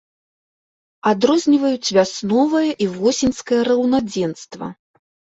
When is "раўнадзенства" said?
3.69-4.71